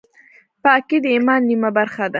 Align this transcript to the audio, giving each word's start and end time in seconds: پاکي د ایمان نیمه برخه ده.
پاکي 0.63 0.97
د 1.03 1.05
ایمان 1.15 1.41
نیمه 1.49 1.69
برخه 1.77 2.03
ده. 2.07 2.09